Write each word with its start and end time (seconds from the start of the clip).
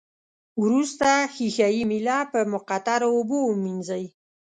وروسته 0.63 1.09
ښيښه 1.33 1.67
یي 1.75 1.83
میله 1.91 2.17
په 2.31 2.39
مقطرو 2.53 3.07
اوبو 3.15 3.37
ومینځئ. 3.45 4.05